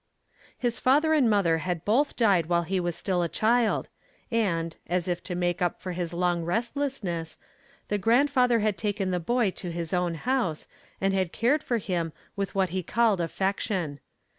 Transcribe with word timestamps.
His 0.57 0.79
father 0.79 1.13
and 1.13 1.29
mother 1.29 1.59
had 1.59 1.85
both 1.85 2.15
died 2.15 2.47
while 2.47 2.63
he 2.63 2.79
was 2.79 2.95
still 2.95 3.21
a 3.21 3.29
child, 3.29 3.87
and, 4.31 4.75
as 4.87 5.07
if 5.07 5.21
to 5.25 5.35
make 5.35 5.61
up 5.61 5.79
for 5.79 5.91
his 5.91 6.11
long 6.11 6.41
relentlessness, 6.43 7.37
the 7.87 7.99
grandfather 7.99 8.61
had 8.61 8.79
taken 8.79 9.11
the 9.11 9.19
boy 9.19 9.51
to 9.51 9.69
his 9.71 9.93
own 9.93 10.15
house 10.15 10.65
and 10.99 11.13
had 11.13 11.31
cared 11.31 11.61
for 11.61 11.77
him 11.77 12.13
with 12.35 12.55
what 12.55 12.69
he 12.71 12.81
called 12.81 13.21
affection. 13.21 13.99